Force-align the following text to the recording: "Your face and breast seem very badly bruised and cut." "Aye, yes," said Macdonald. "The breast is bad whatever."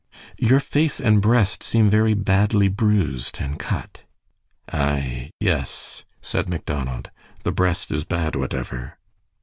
"Your 0.39 0.59
face 0.59 0.99
and 0.99 1.21
breast 1.21 1.61
seem 1.61 1.87
very 1.87 2.15
badly 2.15 2.67
bruised 2.69 3.37
and 3.39 3.59
cut." 3.59 4.01
"Aye, 4.67 5.29
yes," 5.39 6.05
said 6.23 6.49
Macdonald. 6.49 7.11
"The 7.43 7.51
breast 7.51 7.91
is 7.91 8.03
bad 8.03 8.35
whatever." 8.35 8.97